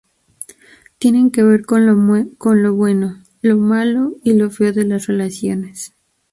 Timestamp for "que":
1.29-1.43